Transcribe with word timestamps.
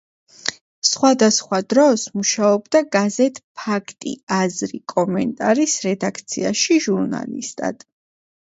სხვადასხვა 0.91 1.59
დროს 1.73 2.05
მუშაობდა 2.15 2.81
გაზეთ 2.95 3.37
„ფაქტი, 3.61 4.15
აზრი, 4.39 4.81
კომენტარის“ 4.95 5.77
რედაქციაში 5.87 6.83
ჟურნალისტად. 6.89 7.89